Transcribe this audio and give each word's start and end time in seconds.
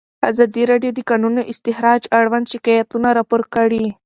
ازادي 0.29 0.63
راډیو 0.71 0.91
د 0.93 0.95
د 0.97 0.99
کانونو 1.09 1.41
استخراج 1.51 2.01
اړوند 2.19 2.45
شکایتونه 2.53 3.07
راپور 3.17 3.41
کړي. 3.55 3.85